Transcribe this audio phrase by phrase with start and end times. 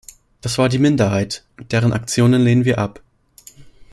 [0.41, 3.03] Das war die Minderheit, und deren Aktionen lehnen wir ab.